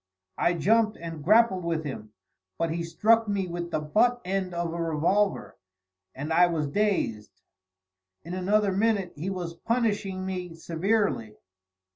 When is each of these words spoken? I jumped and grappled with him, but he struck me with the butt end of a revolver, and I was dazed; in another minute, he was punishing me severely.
I 0.39 0.55
jumped 0.55 0.97
and 0.97 1.23
grappled 1.23 1.63
with 1.63 1.83
him, 1.83 2.11
but 2.57 2.71
he 2.71 2.81
struck 2.81 3.27
me 3.27 3.45
with 3.45 3.69
the 3.69 3.79
butt 3.79 4.19
end 4.25 4.51
of 4.51 4.73
a 4.73 4.81
revolver, 4.81 5.59
and 6.15 6.33
I 6.33 6.47
was 6.47 6.67
dazed; 6.69 7.43
in 8.23 8.33
another 8.33 8.71
minute, 8.71 9.13
he 9.15 9.29
was 9.29 9.53
punishing 9.53 10.25
me 10.25 10.55
severely. 10.55 11.35